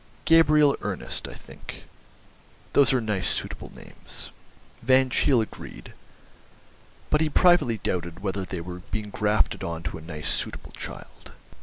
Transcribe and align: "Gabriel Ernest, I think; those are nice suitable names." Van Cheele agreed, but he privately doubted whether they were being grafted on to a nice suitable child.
"Gabriel 0.25 0.75
Ernest, 0.81 1.27
I 1.27 1.35
think; 1.35 1.83
those 2.73 2.91
are 2.91 2.99
nice 2.99 3.29
suitable 3.29 3.71
names." 3.75 4.31
Van 4.81 5.11
Cheele 5.11 5.41
agreed, 5.41 5.93
but 7.11 7.21
he 7.21 7.29
privately 7.29 7.77
doubted 7.77 8.19
whether 8.21 8.43
they 8.43 8.61
were 8.61 8.79
being 8.89 9.11
grafted 9.11 9.63
on 9.63 9.83
to 9.83 9.99
a 9.99 10.01
nice 10.01 10.27
suitable 10.31 10.71
child. 10.71 11.33